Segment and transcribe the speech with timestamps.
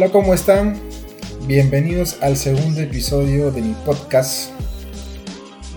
[0.00, 0.76] Hola, ¿cómo están?
[1.46, 4.50] Bienvenidos al segundo episodio de mi podcast.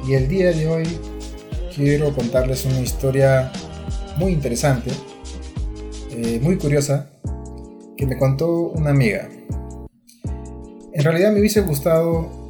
[0.07, 0.88] Y el día de hoy
[1.75, 3.52] quiero contarles una historia
[4.17, 4.91] muy interesante,
[6.12, 7.09] eh, muy curiosa,
[7.98, 9.27] que me contó una amiga.
[10.94, 12.48] En realidad me hubiese gustado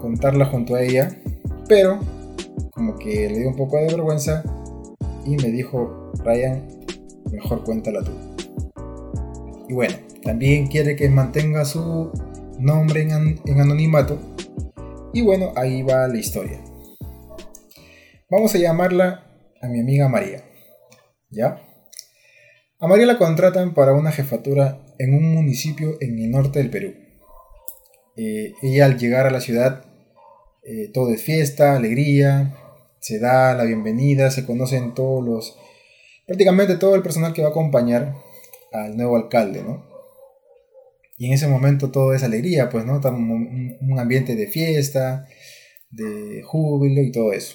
[0.00, 1.14] contarla junto a ella,
[1.68, 2.00] pero
[2.70, 4.42] como que le dio un poco de vergüenza
[5.26, 6.66] y me dijo, Ryan,
[7.30, 8.12] mejor cuéntala tú.
[9.68, 12.12] Y bueno, también quiere que mantenga su
[12.58, 14.18] nombre en, anonimato.
[15.12, 16.60] Y bueno, ahí va la historia.
[18.30, 19.26] Vamos a llamarla
[19.60, 20.44] a mi amiga María.
[21.30, 21.60] ¿Ya?
[22.78, 26.94] A María la contratan para una jefatura en un municipio en el norte del Perú.
[28.16, 29.84] Eh, ella al llegar a la ciudad,
[30.62, 32.56] eh, todo es fiesta, alegría,
[33.00, 35.58] se da la bienvenida, se conocen todos los,
[36.26, 38.14] prácticamente todo el personal que va a acompañar
[38.72, 39.91] al nuevo alcalde, ¿no?
[41.22, 42.96] Y en ese momento todo es alegría, pues, ¿no?
[42.98, 45.24] Un, un ambiente de fiesta,
[45.88, 47.54] de júbilo y todo eso.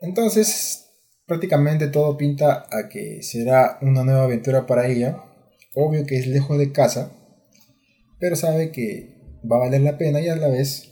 [0.00, 0.90] Entonces,
[1.26, 5.22] prácticamente todo pinta a que será una nueva aventura para ella.
[5.76, 7.12] Obvio que es lejos de casa,
[8.18, 10.90] pero sabe que va a valer la pena y a la vez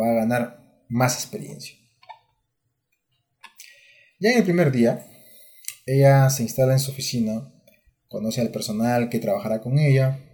[0.00, 1.74] va a ganar más experiencia.
[4.20, 5.04] Ya en el primer día,
[5.86, 7.52] ella se instala en su oficina,
[8.06, 10.24] conoce al personal que trabajará con ella,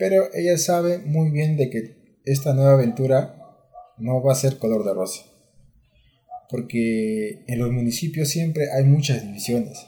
[0.00, 3.36] pero ella sabe muy bien de que esta nueva aventura
[3.98, 5.26] no va a ser color de rosa.
[6.48, 9.86] Porque en los municipios siempre hay muchas divisiones.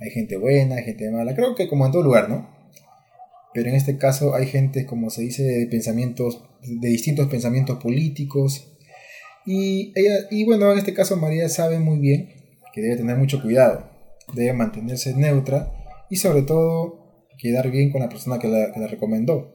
[0.00, 2.50] Hay gente buena, hay gente mala, creo que como en todo lugar, ¿no?
[3.54, 8.76] Pero en este caso hay gente, como se dice, de pensamientos, de distintos pensamientos políticos.
[9.46, 12.34] Y ella, y bueno, en este caso María sabe muy bien
[12.74, 13.88] que debe tener mucho cuidado,
[14.34, 15.72] debe mantenerse neutra
[16.10, 17.05] y sobre todo
[17.38, 19.54] quedar bien con la persona que la, recomendó.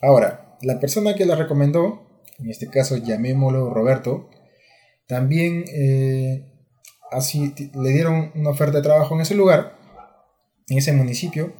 [0.00, 4.30] Ahora, la persona que la recomendó, en este caso llamémoslo Roberto,
[5.06, 6.52] también eh,
[7.10, 9.76] así le dieron una oferta de trabajo en ese lugar,
[10.68, 11.52] en ese municipio.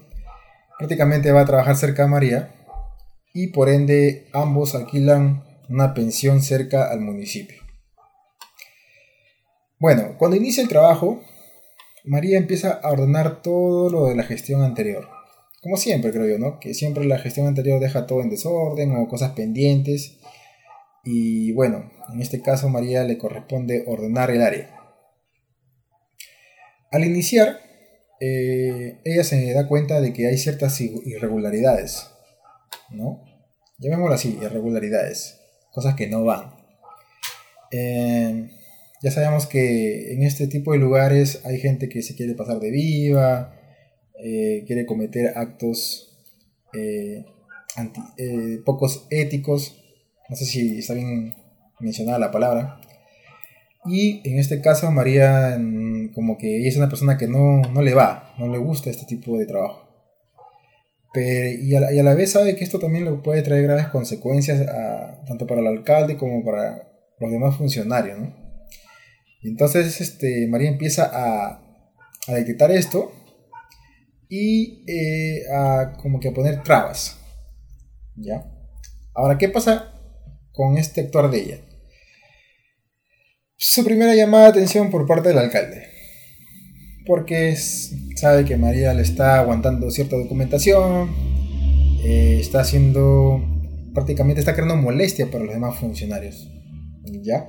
[0.79, 2.55] Prácticamente va a trabajar cerca de María
[3.35, 7.63] y por ende ambos alquilan una pensión cerca al municipio.
[9.79, 11.23] Bueno, cuando inicia el trabajo,
[12.05, 15.09] María empieza a ordenar todo lo de la gestión anterior.
[15.63, 16.59] Como siempre, creo yo, ¿no?
[16.59, 20.19] Que siempre la gestión anterior deja todo en desorden o cosas pendientes.
[21.05, 24.77] Y bueno, en este caso María le corresponde ordenar el área.
[26.91, 27.61] Al iniciar,
[28.21, 32.09] eh, ella se da cuenta de que hay ciertas irregularidades,
[32.91, 33.25] ¿no?
[33.79, 35.41] Llamémoslo así, irregularidades,
[35.73, 36.55] cosas que no van.
[37.71, 38.49] Eh,
[39.01, 42.71] ya sabemos que en este tipo de lugares hay gente que se quiere pasar de
[42.71, 43.62] viva,
[44.25, 46.09] eh, quiere cometer actos
[46.73, 47.25] eh,
[48.17, 49.83] eh, pocos éticos,
[50.29, 51.35] no sé si está bien
[51.81, 52.81] mencionada la palabra.
[53.85, 55.61] Y en este caso María
[56.15, 59.47] como que es una persona que no, le va, no le gusta este tipo de
[59.47, 59.89] trabajo.
[61.15, 64.65] y, a la, vez sabe que esto también le puede traer graves consecuencias
[65.27, 68.43] tanto para el alcalde como para los demás funcionarios, ¿no?
[69.43, 71.59] Entonces este, María empieza a,
[72.29, 73.13] detectar esto
[74.35, 77.19] y eh, a como que a poner trabas.
[78.17, 78.51] ¿Ya?
[79.15, 79.93] Ahora, ¿qué pasa
[80.53, 81.59] con este actuar de ella?
[83.59, 85.87] Su primera llamada de atención por parte del alcalde.
[87.05, 91.11] Porque sabe que María le está aguantando cierta documentación,
[92.03, 93.39] eh, está haciendo,
[93.93, 96.49] prácticamente está creando molestia para los demás funcionarios.
[97.23, 97.49] ¿Ya?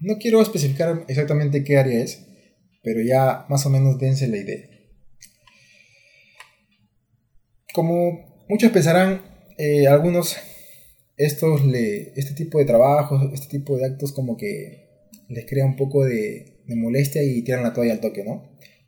[0.00, 2.26] No quiero especificar exactamente qué área es,
[2.82, 4.77] pero ya más o menos dense la idea.
[7.72, 9.22] Como muchos pensarán,
[9.58, 10.36] eh, algunos
[11.18, 14.88] estos le, este tipo de trabajos, este tipo de actos como que
[15.28, 18.42] les crea un poco de, molestia y tiran la toalla al toque, ¿no?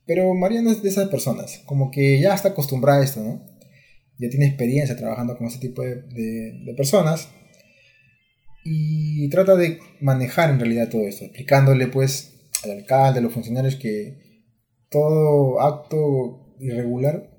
[0.06, 3.46] Pero Mariana es de esas personas, como que ya está acostumbrada a esto, ¿no?
[4.18, 7.28] Ya tiene experiencia trabajando con este tipo de, de personas
[8.64, 13.76] y trata de manejar en realidad todo esto, explicándole pues al alcalde, a los funcionarios
[13.76, 14.44] que
[14.90, 17.30] todo acto irregular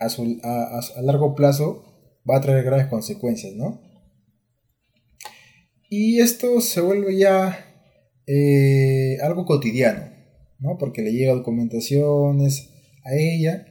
[0.00, 1.84] a, a, largo plazo
[2.28, 3.80] va a traer graves consecuencias, ¿no?
[5.88, 7.66] Y esto se vuelve ya
[8.26, 10.12] eh, algo cotidiano,
[10.58, 10.78] ¿no?
[10.78, 12.70] Porque le llega documentaciones
[13.04, 13.66] a ella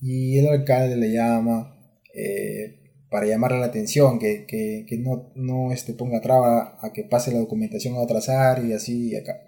[0.00, 1.76] y el alcalde le llama,
[2.14, 2.80] eh,
[3.10, 7.32] para llamarle la atención, que, que, que no, no este, ponga traba a que pase
[7.32, 9.40] la documentación a otras áreas y así y acá.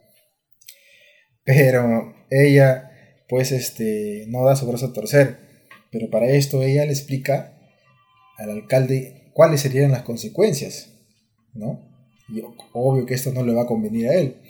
[1.45, 2.91] Pero ella,
[3.29, 5.52] pues, este, no da su brazo a torcer.
[5.93, 7.59] Pero para esto ella le explica
[8.39, 10.91] al alcalde cuáles serían las consecuencias,
[11.53, 11.89] ¿no?
[12.29, 12.43] Y
[12.73, 14.41] obvio que esto no le va a convenir a él.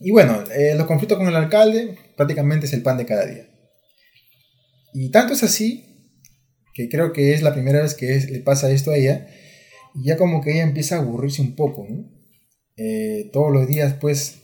[0.00, 3.48] Y bueno, eh, los conflictos con el alcalde prácticamente es el pan de cada día.
[4.94, 5.84] Y tanto es así
[6.72, 9.28] que creo que es la primera vez que le pasa esto a ella.
[9.94, 12.08] Y ya como que ella empieza a aburrirse un poco, ¿no?
[12.76, 14.40] Eh, todos los días, pues,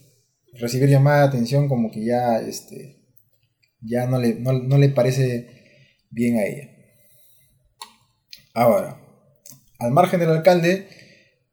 [0.55, 3.01] recibir llamada de atención como que ya, este,
[3.81, 5.54] ya no le, no le parece
[6.15, 6.71] bien a ella.
[8.55, 9.01] Ahora,
[9.79, 10.87] al margen del alcalde,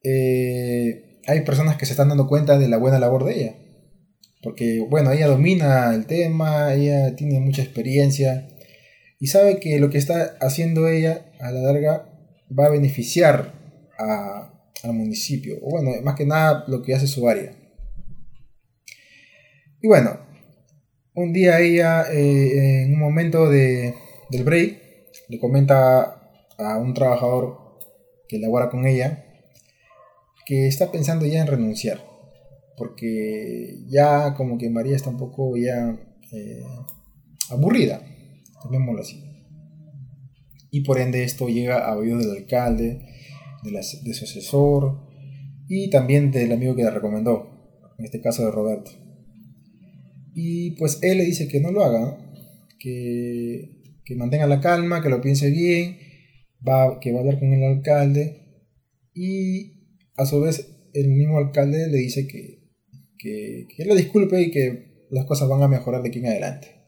[0.04, 3.56] eh, hay personas que se están dando cuenta de la buena labor de ella.
[4.44, 8.48] Porque, bueno, ella domina el tema, ella tiene mucha experiencia
[9.20, 12.10] y sabe que lo que está haciendo ella a la larga
[12.58, 13.54] va a beneficiar
[13.98, 15.58] al municipio.
[15.62, 17.54] O bueno, más que nada lo que hace su área.
[19.80, 20.20] Y bueno,
[21.14, 23.94] un día ella, eh, en un momento de,
[24.32, 24.82] del break,
[25.30, 27.58] le comenta a un trabajador
[28.28, 29.26] que labora con ella
[30.46, 32.12] que está pensando ya en renunciar
[32.82, 35.96] porque ya como que María está un poco ya
[36.32, 36.64] eh,
[37.52, 38.02] aburrida,
[38.64, 39.24] llamémoslo así.
[40.72, 43.06] Y por ende esto llega a oídos del alcalde,
[43.64, 45.00] de, de su asesor
[45.68, 47.52] y también del amigo que la recomendó,
[48.00, 48.90] en este caso de Roberto.
[50.34, 52.18] Y pues él le dice que no lo haga,
[52.80, 55.98] que, que mantenga la calma, que lo piense bien
[56.68, 58.66] va, que va a hablar con el alcalde
[59.14, 62.70] y a su vez el mismo alcalde le dice que,
[63.18, 66.82] que, que le disculpe y que las cosas van a mejorar de aquí en adelante.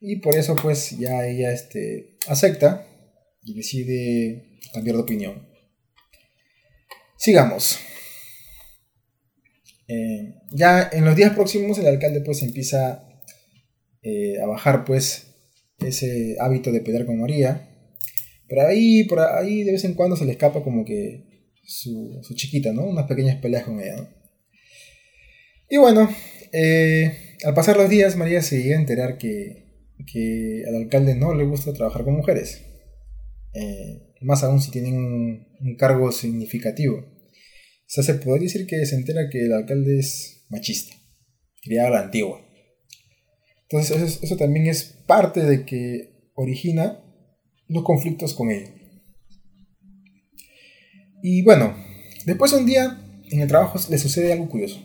[0.00, 2.86] Y por eso pues ya ella este, acepta
[3.44, 5.48] y decide cambiar de opinión.
[7.16, 7.78] Sigamos.
[9.88, 13.08] Eh, ya en los días próximos el alcalde pues empieza
[14.02, 15.31] eh, a bajar pues
[15.86, 17.68] ese hábito de pelear con María
[18.52, 22.70] pero ahí, por ahí de vez en cuando se le escapa como que su, chiquita,
[22.74, 22.84] ¿no?
[22.84, 24.14] Unas pequeñas peleas con ella,
[25.70, 26.06] Y bueno,
[26.52, 29.64] eh, al pasar los días, María se llega a enterar que,
[30.68, 32.62] al alcalde no le gusta trabajar con mujeres.
[33.54, 36.98] Eh, más aún si tienen un, cargo significativo.
[36.98, 40.94] O sea, se podría decir que se entera que el alcalde es machista,
[41.62, 42.38] criado a la antigua.
[43.72, 47.02] Entonces eso también es parte de que origina
[47.68, 48.70] los conflictos con ella.
[51.22, 51.74] Y bueno,
[52.26, 54.78] después un día en el trabajo le sucede algo curioso.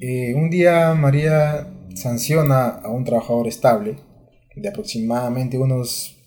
[0.00, 3.96] Eh, un día María sanciona a un trabajador estable
[4.54, 6.18] de aproximadamente unos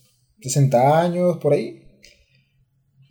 [0.42, 1.84] 60 años por ahí.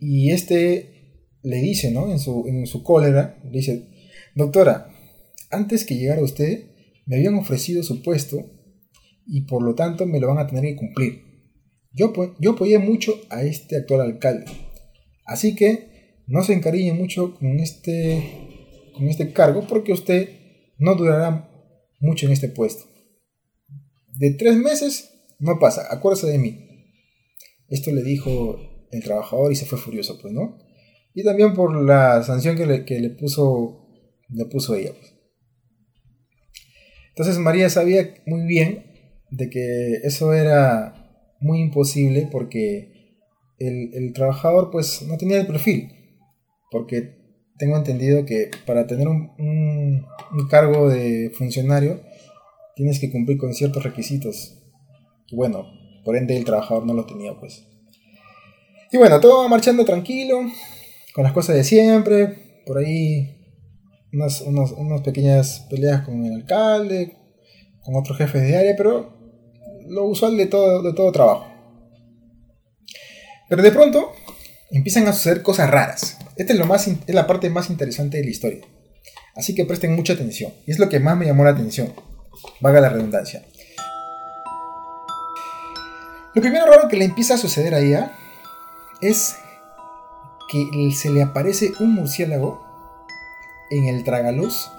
[0.01, 2.11] Y este le dice, ¿no?
[2.11, 3.87] En su, en su cólera, le dice,
[4.35, 4.89] doctora,
[5.49, 6.70] antes que llegara usted,
[7.05, 8.37] me habían ofrecido su puesto
[9.25, 11.31] y por lo tanto me lo van a tener que cumplir.
[11.93, 12.13] Yo,
[12.51, 14.45] apoyé mucho a este actual alcalde.
[15.25, 20.29] Así que no se encariñe mucho con este, con este cargo porque usted
[20.77, 21.49] no durará
[21.99, 22.85] mucho en este puesto.
[24.17, 26.67] De tres meses no pasa, acuérdese de mí.
[27.67, 28.57] Esto le dijo
[28.91, 30.57] el trabajador y se fue furioso, pues, ¿no?
[31.13, 33.87] Y también por la sanción que le, que le puso,
[34.29, 34.93] le puso ella.
[34.97, 35.10] Pues.
[37.11, 38.85] Entonces María sabía muy bien
[39.29, 43.17] de que eso era muy imposible porque
[43.59, 45.93] el, trabajador pues no tenía el perfil.
[46.69, 47.15] Porque
[47.57, 52.01] tengo entendido que para tener un, un, cargo de funcionario
[52.75, 54.57] tienes que cumplir con ciertos requisitos.
[55.27, 55.67] Y bueno,
[56.05, 57.67] por ende el trabajador no lo tenía pues.
[58.91, 60.41] Y bueno, todo va marchando tranquilo,
[61.13, 63.40] con las cosas de siempre, por ahí
[64.13, 67.17] unas, unas pequeñas peleas con el alcalde,
[67.83, 69.13] con otros jefes de área, pero
[69.87, 71.47] lo usual de todo, de todo trabajo.
[73.49, 74.13] Pero de pronto
[74.69, 76.17] empiezan a suceder cosas raras.
[76.37, 78.61] Esta es, lo más, es la parte más interesante de la historia.
[79.35, 80.53] Así que presten mucha atención.
[80.65, 81.93] Y es lo que más me llamó la atención.
[82.59, 83.43] Vaga la redundancia.
[86.33, 88.13] Lo primero raro que le empieza a suceder a ella
[89.01, 89.35] es
[90.49, 92.70] que se le aparece un murciélago
[93.71, 94.71] en el tragaluz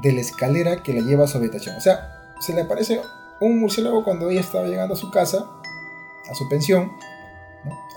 [0.00, 1.76] de la escalera que la lleva a su habitación.
[1.76, 3.02] O sea, se le aparece
[3.40, 5.46] un murciélago cuando ella estaba llegando a su casa,
[6.30, 6.92] a su pensión.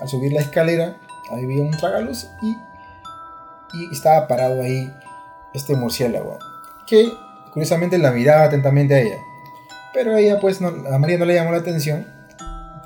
[0.00, 0.98] Al subir la escalera,
[1.30, 2.50] había un tragaluz y,
[3.78, 4.92] y estaba parado ahí
[5.54, 6.38] este murciélago.
[6.86, 7.10] Que
[7.52, 9.18] curiosamente la miraba atentamente a ella.
[9.94, 12.06] Pero ella, pues, a María no le llamó la atención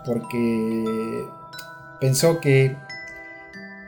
[0.05, 1.29] porque
[2.01, 2.77] pensó que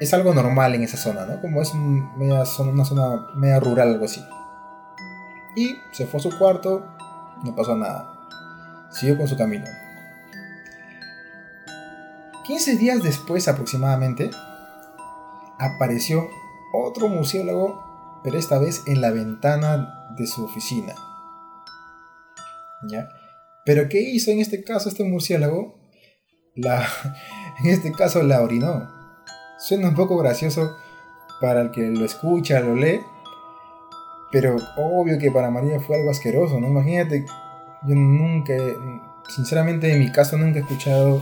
[0.00, 1.40] es algo normal en esa zona, ¿no?
[1.40, 4.24] Como es una zona media rural, algo así.
[5.56, 6.84] Y se fue a su cuarto,
[7.44, 8.20] no pasó nada
[8.90, 9.64] siguió con su camino.
[12.44, 14.30] 15 días después aproximadamente,
[15.58, 16.28] apareció
[16.72, 20.94] otro murciélago, pero esta vez en la ventana de su oficina.
[22.88, 23.08] ¿Ya?
[23.64, 25.78] Pero ¿qué hizo en este caso este murciélago?
[26.56, 26.86] La,
[27.60, 28.99] en este caso la orinó.
[29.60, 30.74] Suena un poco gracioso
[31.38, 33.02] para el que lo escucha, lo lee,
[34.32, 36.68] pero obvio que para María fue algo asqueroso, ¿no?
[36.68, 37.26] Imagínate,
[37.82, 38.54] yo nunca,
[39.28, 41.20] sinceramente en mi caso nunca he escuchado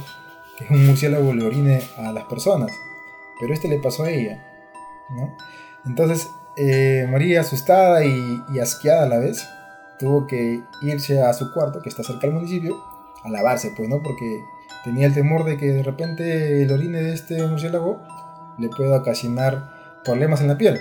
[0.56, 2.70] que un murciélago le orine a las personas,
[3.40, 4.40] pero este le pasó a ella,
[5.10, 5.36] ¿no?
[5.84, 9.48] Entonces, eh, María, asustada y, y, asqueada a la vez,
[9.98, 12.76] tuvo que irse a su cuarto, que está cerca del municipio,
[13.24, 14.00] a lavarse, pues, ¿no?
[14.00, 14.44] Porque
[14.84, 18.00] tenía el temor de que de repente el orine de este murciélago
[18.58, 20.78] le pueda ocasionar problemas en la piel.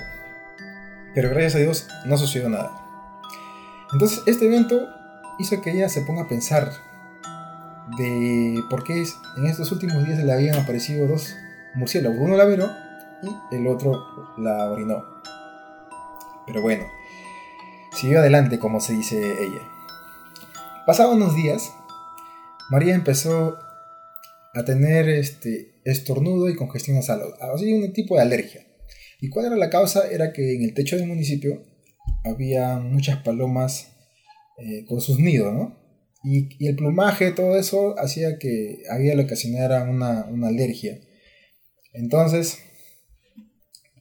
[1.14, 2.72] Pero gracias a Dios no sucedió nada.
[3.94, 4.80] Entonces, este evento
[5.40, 6.72] hizo que ella se ponga a pensar
[7.98, 9.04] de por qué
[9.38, 11.36] en estos últimos días le habían aparecido dos
[11.76, 12.18] murciélagos.
[12.20, 12.70] Uno la viró
[13.24, 15.04] y el otro la orinó.
[16.46, 16.86] Pero bueno,
[17.94, 19.62] siguió adelante como se dice ella.
[20.86, 21.74] Pasados unos días,
[22.70, 23.60] María empezó
[24.54, 28.66] a tener este estornudo y congestión nasal, así un tipo de alergia.
[29.20, 30.10] ¿Y cuál era la causa?
[30.10, 31.64] Era que en el techo del municipio
[32.24, 33.92] había muchas palomas
[34.58, 35.78] eh, con sus nidos, ¿no?
[36.24, 41.00] Y, el plumaje, todo eso, hacía que había lo que ocasionara una, una alergia.
[41.94, 42.60] Entonces,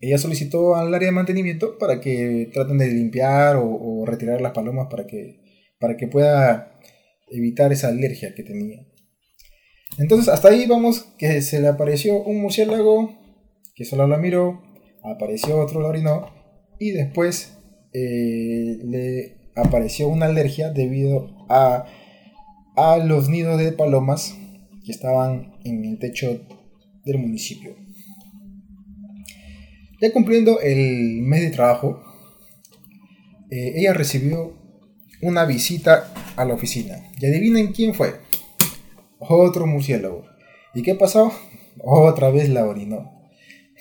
[0.00, 4.88] ella solicitó al área de mantenimiento para que traten de limpiar o, retirar las palomas
[4.90, 5.40] para que,
[5.78, 6.78] para que pueda
[7.28, 8.86] evitar esa alergia que tenía.
[9.98, 13.16] Entonces hasta ahí vamos que se le apareció un murciélago
[13.74, 14.62] que solo la miró,
[15.02, 16.30] apareció otro la orinó
[16.78, 17.56] y después
[17.92, 21.86] eh, le apareció una alergia debido a,
[22.76, 24.36] a los nidos de palomas
[24.84, 26.40] que estaban en el techo
[27.04, 27.74] del municipio.
[30.00, 32.02] Ya cumpliendo el mes de trabajo,
[33.50, 34.54] eh, ella recibió
[35.22, 36.96] una visita a la oficina.
[37.18, 38.25] Y adivinen quién fue.
[39.18, 40.24] Otro murciélago.
[40.74, 41.32] ¿Y qué pasó?
[41.82, 43.12] Otra vez la orinó.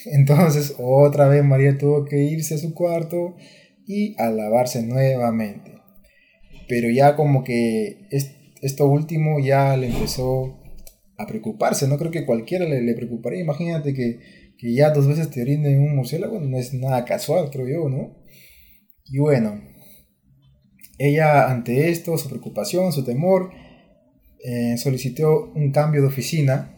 [0.06, 3.36] Entonces, otra vez María tuvo que irse a su cuarto
[3.88, 5.74] y a lavarse nuevamente.
[6.68, 8.08] Pero ya como que
[8.62, 10.60] esto último ya le empezó
[11.18, 11.88] a preocuparse.
[11.88, 13.42] No creo que cualquiera le, le preocuparía.
[13.42, 14.20] Imagínate que
[14.58, 18.16] que ya dos veces te orinen un murciélago no es nada casual, creo yo, ¿no?
[19.06, 19.62] Y bueno,
[20.98, 23.52] ella ante esto, su preocupación, su temor,
[24.48, 26.72] eh, solicitó un cambio de oficina,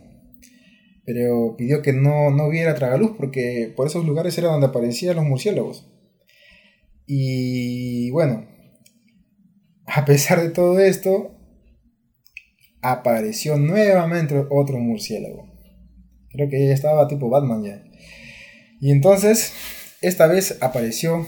[1.06, 5.26] pero pidió que no, no hubiera tragaluz porque por esos lugares era donde aparecían los
[5.26, 5.86] murciélagos.
[7.06, 8.48] Y bueno,
[9.86, 11.32] a pesar de todo esto,
[12.82, 15.52] apareció nuevamente otro murciélago.
[16.30, 17.84] Creo que ella estaba tipo Batman ya.
[18.80, 19.54] Y entonces,
[20.02, 21.26] esta vez apareció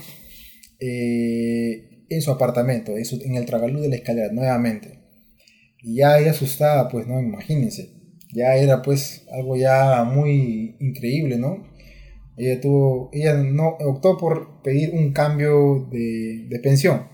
[0.78, 4.99] eh, en su apartamento, en, el tragaluz de la escalera, nuevamente.
[5.82, 7.20] Y ya ella asustada, pues, ¿no?
[7.20, 7.90] Imagínense.
[8.32, 11.66] Ya era, pues, algo ya muy increíble, ¿no?
[12.36, 17.08] Ella tuvo, ella no optó por pedir un cambio de, de pensión.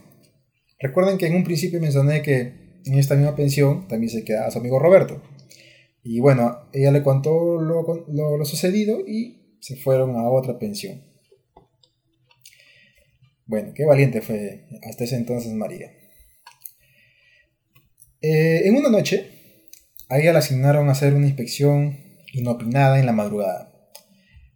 [0.79, 4.59] Recuerden que en un principio mencioné que en esta misma pensión también se quedaba su
[4.59, 5.21] amigo Roberto.
[6.09, 11.03] Y bueno, ella le contó lo, sucedido y se fueron a otra pensión.
[13.45, 15.91] Bueno, qué valiente fue hasta ese entonces María.
[18.29, 19.31] Eh, en una noche,
[20.09, 21.97] a ella le asignaron a hacer una inspección
[22.33, 23.73] inopinada en la madrugada.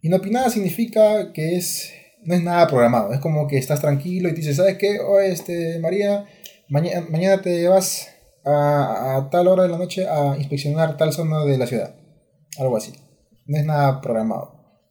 [0.01, 4.41] Inopinada significa que es, no es nada programado, es como que estás tranquilo y te
[4.41, 4.99] dices, ¿sabes qué?
[4.99, 6.25] Oh, este, María,
[6.67, 8.09] mañana, mañana te vas
[8.43, 11.95] a, tal hora de la noche a inspeccionar tal zona de la ciudad.
[12.57, 12.91] Algo así.
[13.45, 14.83] No es nada programado.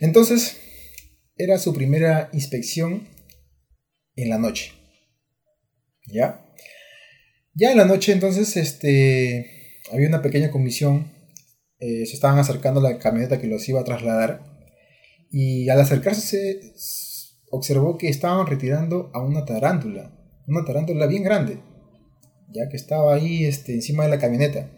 [0.00, 0.58] Entonces,
[1.36, 3.08] era su primera inspección
[4.16, 4.72] en la noche.
[6.12, 6.45] ¿Ya?
[7.56, 9.50] Ya en la noche entonces este,
[9.92, 11.10] había una pequeña comisión.
[11.80, 14.44] Eh, se estaban acercando a la camioneta que los iba a trasladar.
[15.30, 16.60] Y al acercarse
[17.50, 20.12] observó que estaban retirando a una tarántula.
[20.46, 21.58] Una tarántula bien grande
[22.52, 24.70] ya que estaba ahí este, encima de la camioneta.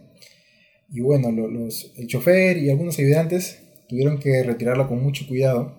[0.90, 5.76] Y bueno, los, el chofer y algunos ayudantes tuvieron que retirarla con mucho cuidado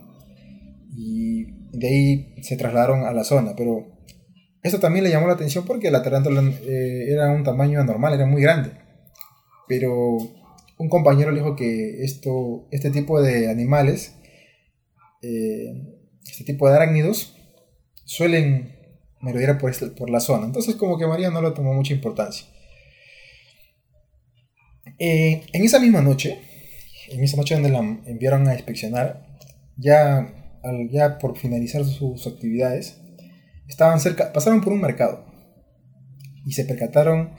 [0.96, 1.46] y
[1.78, 3.56] de ahí se trasladaron a la zona.
[3.56, 3.88] Pero
[4.64, 8.26] eso también le llamó la atención porque la tarántula eh, era un tamaño anormal, era
[8.26, 8.72] muy grande.
[9.68, 10.18] Pero
[10.78, 14.16] un compañero le dijo que esto, este tipo de animales,
[15.22, 15.74] eh,
[16.26, 17.36] este tipo de arácnidos,
[18.06, 18.80] suelen
[19.22, 20.46] me por, este, por la zona.
[20.46, 22.48] Entonces como que María no le tomó mucha importancia.
[24.98, 26.40] Eh, en esa misma noche,
[27.10, 29.26] en esa noche donde la enviaron a inspeccionar,
[29.78, 30.34] ya,
[30.92, 32.99] ya por finalizar sus, actividades,
[33.70, 35.26] estaban cerca, pasaron por un mercado
[36.46, 37.36] y se percataron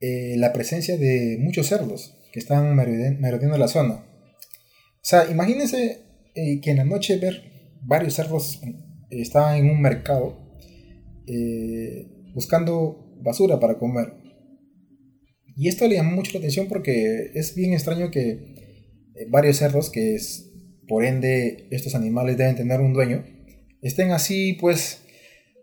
[0.00, 3.94] eh, la presencia de muchos cerdos que estaban merodeando la zona.
[3.94, 6.02] O sea, imagínense
[6.34, 7.42] eh, que en la noche ver
[7.82, 8.76] varios cerdos eh,
[9.10, 10.46] estaban en un mercado
[12.32, 14.14] buscando basura para comer.
[15.56, 18.54] Y esto le llamó mucho la atención porque es bien extraño que
[19.28, 20.16] varios cerdos, que
[20.86, 23.26] por ende estos animales deben tener un dueño,
[23.82, 25.02] estén así pues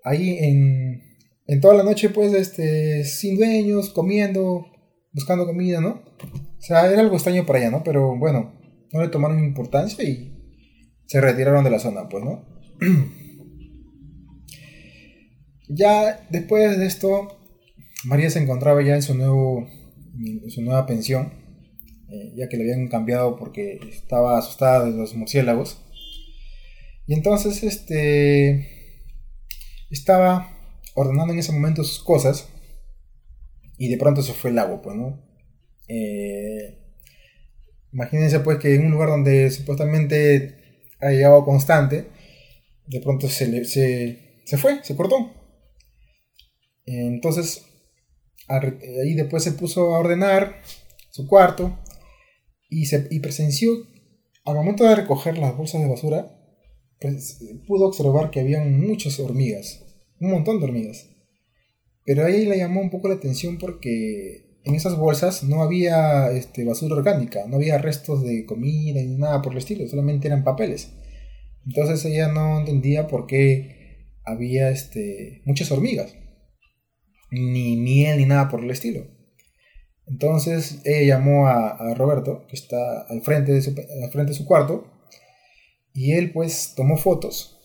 [0.05, 1.03] ahí en,
[1.47, 4.67] en toda la noche pues este, sin dueños, comiendo,
[5.11, 6.03] buscando comida, ¿no?
[6.23, 7.83] O sea, era algo extraño para allá, ¿no?
[7.83, 8.53] Pero bueno,
[8.93, 10.31] no le tomaron importancia y
[11.05, 12.45] se retiraron de la zona, pues, ¿no?
[15.69, 17.37] ya después de esto,
[18.05, 19.67] María se encontraba ya en su, nuevo,
[20.47, 21.45] su nueva pensión
[22.15, 25.81] eh, ya que le habían cambiado porque estaba asustada de los murciélagos.
[27.07, 28.74] Y entonces, este,
[29.95, 30.57] estaba
[30.93, 32.49] ordenando en ese momento sus cosas
[33.77, 35.21] y de pronto se fue el agua, pues, ¿no?
[35.87, 36.79] Eh,
[37.91, 42.07] imagínense pues que en un lugar donde supuestamente hay agua constante,
[42.87, 45.33] de pronto se, se, se fue, se cortó.
[46.85, 47.65] Entonces,
[48.47, 50.61] ahí después se puso a ordenar
[51.09, 51.79] su cuarto
[52.69, 53.71] y, se, y presenció,
[54.45, 56.31] al momento de recoger las bolsas de basura,
[56.99, 59.84] pues, pudo observar que había muchas hormigas,
[60.19, 61.09] un montón de hormigas.
[62.05, 66.65] Pero ahí le llamó un poco la atención porque en esas bolsas no había este,
[66.65, 70.91] basura orgánica, no había restos de comida ni nada por el estilo, solamente eran papeles.
[71.65, 76.15] Entonces ella no entendía por qué había este, muchas hormigas,
[77.31, 79.07] ni miel ni nada por el estilo.
[80.07, 84.45] Entonces ella llamó a, Roberto, que está al frente, de su, al frente de su
[84.45, 84.91] cuarto,
[85.93, 87.59] y él pues tomó fotos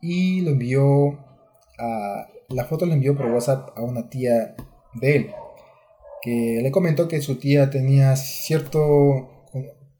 [0.00, 1.31] y lo envió
[2.48, 4.54] La foto la envió por WhatsApp a una tía
[4.94, 5.30] de él,
[6.22, 9.46] que le comentó que su tía tenía cierto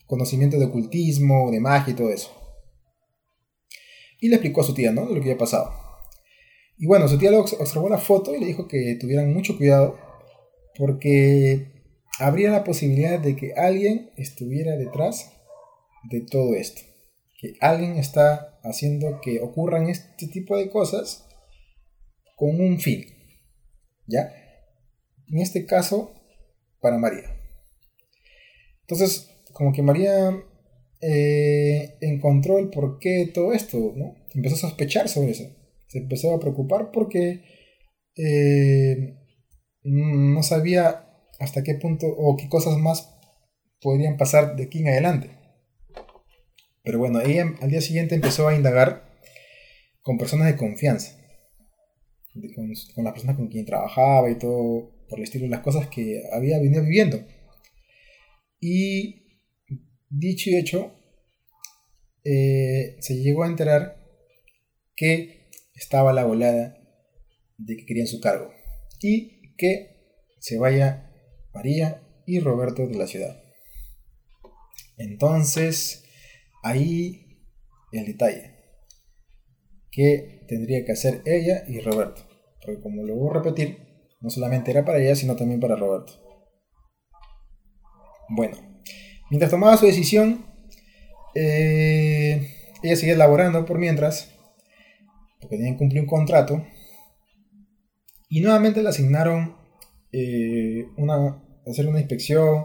[0.07, 2.31] conocimiento de ocultismo, de magia y todo eso.
[4.21, 5.07] Y le explicó a su tía, ¿no?
[5.07, 5.73] Lo que había pasado.
[6.79, 9.99] Y bueno, su tía le observó la foto y le dijo que tuvieran mucho cuidado
[10.77, 11.73] porque
[12.19, 15.33] habría la posibilidad de que alguien estuviera detrás
[16.11, 16.83] de todo esto.
[17.39, 21.27] Que alguien está haciendo que ocurran este tipo de cosas
[22.37, 23.05] con un fin.
[24.07, 24.33] ¿Ya?
[25.29, 26.13] En este caso,
[26.81, 27.35] para María.
[28.83, 30.37] Entonces, como que María
[31.01, 34.15] eh, encontró el porqué de todo esto, ¿no?
[34.35, 35.45] Empezó a sospechar sobre eso.
[35.89, 37.43] Se empezó a preocupar porque
[38.17, 39.17] eh,
[39.83, 43.15] no sabía hasta qué punto o qué cosas más
[43.81, 45.31] podrían pasar de aquí en adelante.
[46.85, 49.11] Pero bueno, ella al día siguiente empezó a indagar
[50.03, 51.17] con personas de confianza,
[52.55, 55.89] con, con las personas con quien trabajaba y todo por el estilo de las cosas
[55.89, 57.25] que había venido viviendo.
[58.61, 59.23] Y
[60.09, 60.95] dicho y hecho,
[62.25, 64.01] eh, se llegó a enterar
[64.95, 66.79] que estaba la volada
[67.59, 68.53] de que querían su cargo
[69.01, 71.11] y que se vaya
[71.53, 73.43] María y Roberto de la ciudad.
[74.97, 76.05] Entonces,
[76.63, 77.41] ahí
[77.93, 78.62] el detalle.
[79.93, 82.23] ¿Qué tendría que hacer ella y Roberto?
[82.65, 83.77] Porque como lo voy a repetir,
[84.23, 86.15] no solamente era para ella, sino también para Roberto.
[88.31, 88.57] Bueno,
[89.29, 90.47] mientras tomaba su decisión,
[91.35, 92.49] eh,
[92.83, 94.33] ella seguía elaborando por mientras,
[95.41, 96.65] porque tenían que cumplir un contrato,
[98.31, 99.57] y nuevamente le asignaron
[100.11, 102.65] eh, una, hacer una inspección,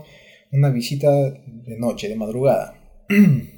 [0.54, 2.80] una visita de noche, de madrugada.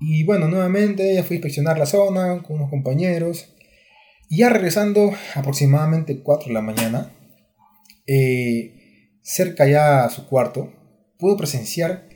[0.00, 3.54] y bueno, nuevamente ella fue a inspeccionar la zona con unos compañeros.
[4.28, 7.12] Y ya regresando aproximadamente 4 de la mañana,
[8.06, 10.72] eh, cerca ya a su cuarto,
[11.18, 12.08] pudo presenciar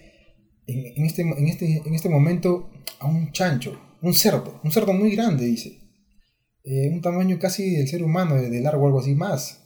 [0.67, 2.71] en, este, en, este, en este momento
[3.01, 5.81] a un chancho, un cerdo, un cerdo muy grande, dice.
[6.65, 9.61] Eh, un tamaño casi del ser humano, de largo, algo así más.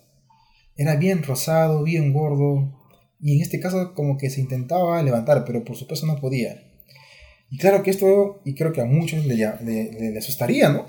[0.75, 2.79] Era bien rosado, bien gordo,
[3.21, 6.68] y en este caso como que se intentaba levantar, pero por supuesto no podía.
[7.51, 10.87] Y claro que esto, y creo que a muchos le, le, asustaría, ¿no?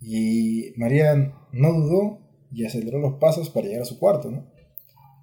[0.00, 2.20] Y María no dudó
[2.52, 4.46] y aceleró los pasos para llegar a su cuarto, ¿no?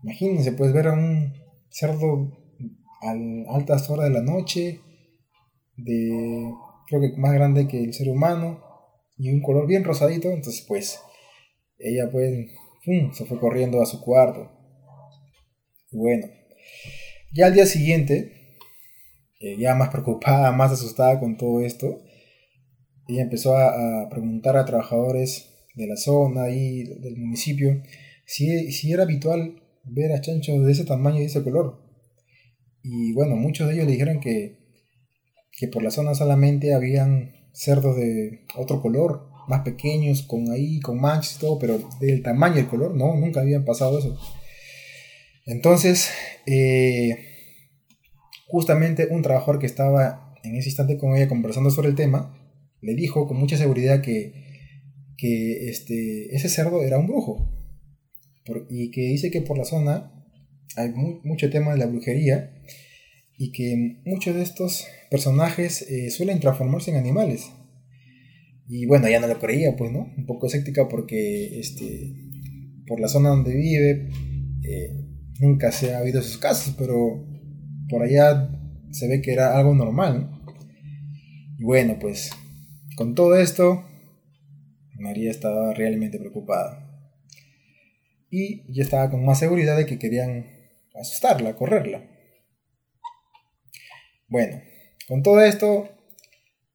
[0.03, 1.33] Imagínense, puedes ver a un
[1.69, 2.31] cerdo
[3.01, 4.81] a altas horas de la noche,
[5.77, 6.51] de
[6.87, 8.63] creo que más grande que el ser humano,
[9.17, 10.99] y un color bien rosadito, entonces pues
[11.79, 12.49] ella pues
[13.13, 14.51] se fue corriendo a su cuarto.
[15.91, 16.27] Y bueno,
[17.33, 18.36] Ya al día siguiente,
[19.39, 21.99] eh, ya más preocupada, más asustada con todo esto,
[23.07, 27.81] ella empezó a, preguntar a trabajadores de la zona y del municipio
[28.25, 31.81] si, si era habitual ver a chanchos de ese tamaño y ese color.
[32.83, 34.59] Y bueno, muchos de ellos le dijeron que,
[35.51, 40.99] que por la zona solamente habían cerdos de otro color, más pequeños, con ahí, con
[40.99, 44.17] manchas y todo, pero del tamaño y el color, no, nunca habían pasado eso.
[45.45, 46.11] Entonces,
[46.45, 47.26] eh,
[48.47, 52.33] justamente un trabajador que estaba en ese instante con ella conversando sobre el tema,
[52.81, 54.33] le dijo con mucha seguridad que,
[55.17, 57.53] que este, ese cerdo era un brujo.
[58.69, 60.13] y que dice que por la zona
[60.75, 60.91] hay
[61.23, 62.53] mucho tema de la brujería
[63.37, 67.51] y que muchos de estos personajes eh, suelen transformarse en animales.
[68.67, 70.11] Y bueno, ya no lo creía, pues, ¿no?
[70.17, 72.13] Un poco escéptica porque este,
[72.85, 74.09] por la zona donde vive
[74.63, 75.05] eh,
[75.39, 77.25] nunca se ha habido esos casos, pero
[77.89, 78.49] por allá
[78.91, 80.29] se ve que era algo normal.
[81.57, 82.31] Y bueno, pues
[82.95, 83.83] con todo esto,
[84.95, 86.83] María estaba realmente preocupada.
[88.29, 90.45] Y ya estaba con más seguridad de que querían
[90.99, 92.03] asustarla, correrla.
[94.27, 94.61] Bueno,
[95.07, 95.89] con todo esto,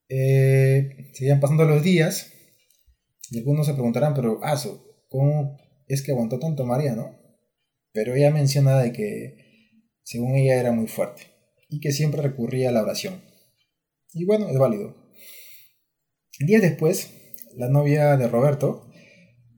[0.08, 2.32] eh, seguían pasando los días.
[3.30, 7.18] Y algunos se preguntarán, pero, Aso, ¿cómo es que aguantó tanto María, no?
[7.92, 9.41] Pero ella menciona de que,
[10.02, 11.22] según ella, era muy fuerte.
[11.68, 13.22] Y que siempre recurría a la oración.
[14.12, 14.94] Y bueno, es válido.
[16.38, 17.12] Días después,
[17.56, 18.90] la novia de Roberto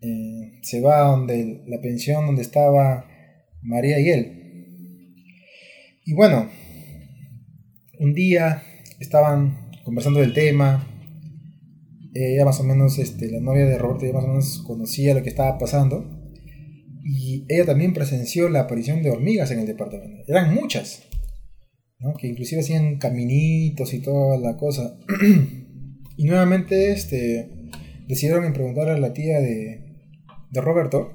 [0.01, 3.09] eh, se va a donde la pensión donde estaba
[3.63, 4.45] María y él.
[6.05, 6.51] Y bueno,
[7.99, 8.63] un día
[9.01, 10.87] estaban conversando del tema.
[12.13, 15.23] Ella más o menos, este, la novia de Roberto, ya más o menos conocía lo
[15.23, 16.14] que estaba pasando.
[17.05, 20.25] Y ella también presenció la aparición de hormigas en el departamento.
[20.27, 21.03] Eran muchas,
[22.19, 24.99] que inclusive hacían caminitos y toda la cosa.
[26.17, 27.51] Y nuevamente este,
[28.07, 29.83] decidieron preguntar a la tía de,
[30.49, 31.13] de Roberto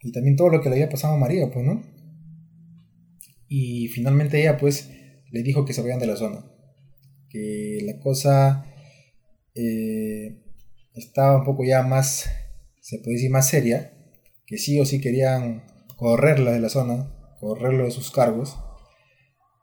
[0.00, 1.82] y también todo lo que le había pasado a María, pues, ¿no?
[3.48, 4.90] Y finalmente ella, pues,
[5.32, 6.44] le dijo que se vayan de la zona,
[7.28, 8.64] que la cosa
[9.56, 10.40] eh,
[10.94, 12.30] estaba un poco ya más,
[12.80, 13.92] se puede decir, más seria,
[14.50, 15.64] que sí o sí querían
[15.96, 18.58] correrla de la zona, correrlo de sus cargos,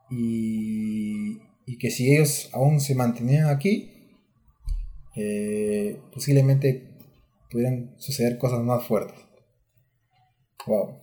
[0.09, 3.91] y, y que si ellos aún se mantenían aquí,
[5.17, 6.95] eh, posiblemente
[7.51, 9.19] pudieran suceder cosas más fuertes.
[10.65, 10.99] Wow,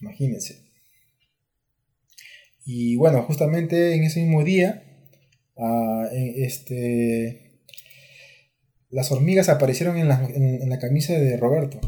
[0.00, 0.62] imagínense.
[2.64, 4.84] Y bueno, justamente en ese mismo día,
[5.58, 7.60] ah, este,
[8.88, 11.80] las hormigas aparecieron en la, camisa de Roberto.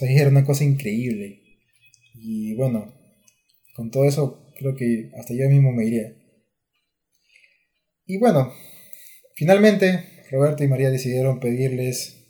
[0.00, 1.42] Era una cosa increíble.
[2.14, 2.94] Y bueno,
[3.74, 6.14] con todo eso creo que hasta yo mismo me iría.
[8.06, 8.52] Y bueno,
[9.34, 12.26] finalmente Roberto y María decidieron pedirles,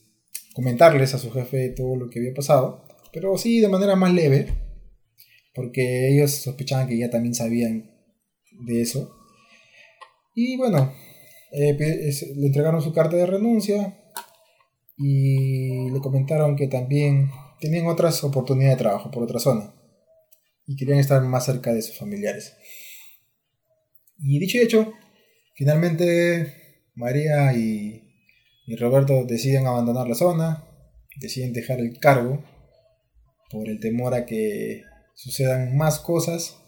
[0.55, 4.49] comentarles a su jefe todo lo que había pasado, pero sí de manera más leve,
[5.55, 7.91] porque ellos sospechaban que ya también sabían
[8.67, 9.15] de eso.
[10.35, 10.93] Y bueno,
[11.53, 11.77] eh,
[12.37, 13.99] le entregaron su carta de renuncia
[14.97, 19.75] y le comentaron que también tenían otras oportunidades de trabajo por otra zona
[20.67, 22.57] y querían estar más cerca de sus familiares.
[24.19, 24.93] Y dicho y hecho,
[25.55, 28.05] finalmente María y,
[28.79, 30.65] Roberto deciden abandonar la zona,
[31.17, 32.45] deciden dejar el cargo
[33.51, 34.83] por el temor a que
[35.15, 36.59] sucedan más cosas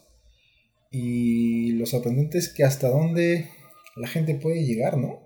[0.91, 3.51] y lo sorprendente es que hasta dónde
[3.97, 5.21] la gente puede llegar, ¿no?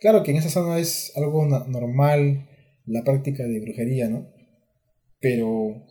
[0.00, 2.48] Claro que en esa zona es algo normal
[2.86, 4.32] la práctica de brujería, ¿no?
[5.22, 5.86] Pero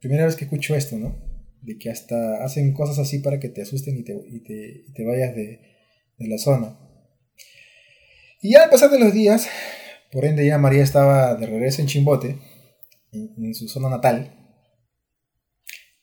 [0.00, 1.14] primera vez que escucho esto, ¿no?
[1.60, 5.60] De que hasta hacen cosas así para que te asusten y te, vayas de
[6.20, 6.78] la zona.
[8.40, 9.48] Y ya al pasar de los días,
[10.12, 12.38] por ende ya María estaba de regreso en Chimbote,
[13.12, 14.32] en, su zona natal.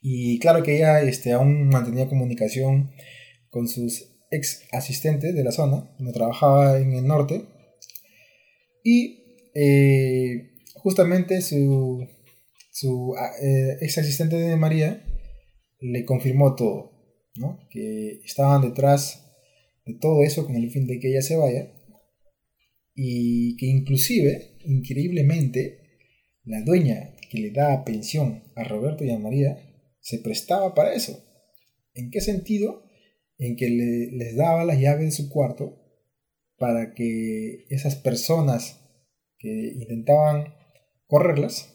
[0.01, 2.91] Y claro que ella este, aún mantenía comunicación
[3.49, 7.45] con sus ex asistentes de la zona, donde trabajaba en el norte.
[8.83, 12.05] Y eh, justamente su,
[12.73, 15.05] su eh, ex asistente de María
[15.79, 16.91] le confirmó todo,
[17.35, 17.59] ¿no?
[17.69, 19.31] que estaban detrás
[19.85, 21.71] de todo eso con el fin de que ella se vaya
[22.95, 25.81] y que inclusive, increíblemente,
[26.45, 29.57] la dueña que le da pensión a Roberto y a María
[29.99, 31.23] se prestaba para eso.
[31.93, 32.89] ¿En qué sentido?
[33.37, 35.79] En que les daba las llaves de su cuarto
[36.57, 38.79] para que esas personas
[39.37, 40.55] que intentaban
[41.05, 41.72] correrlas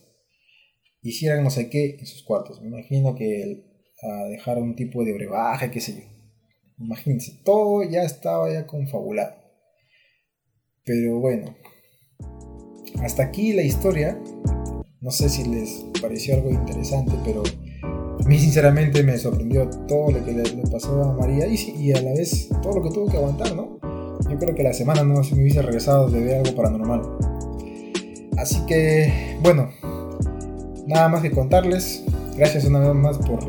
[1.09, 2.61] hicieran no sé qué en sus cuartos.
[2.61, 3.65] Me imagino que
[4.03, 6.19] a dejar un tipo de brebaje, qué sé yo.
[6.79, 9.35] Imagínense, todo ya estaba ya confabulado.
[10.85, 11.57] Pero bueno,
[13.03, 14.21] hasta aquí la historia.
[15.01, 17.43] No sé si les pareció algo interesante, pero
[17.83, 22.03] a mí sinceramente me sorprendió todo lo que le, pasó a María y, y, a
[22.03, 23.79] la vez todo lo que tuvo que aguantar, ¿no?
[24.29, 27.03] Yo creo que la semana no se me hubiese regresado de ver algo paranormal.
[28.37, 29.71] Así que, bueno,
[30.89, 32.05] nada más que contarles.
[32.37, 33.41] Gracias una vez más por,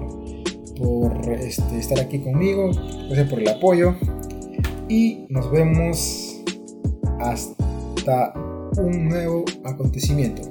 [0.77, 2.71] por este, estar aquí conmigo.
[3.07, 3.95] Gracias por el apoyo.
[4.87, 6.43] Y nos vemos
[7.19, 8.33] hasta
[8.77, 10.41] un nuevo acontecimiento.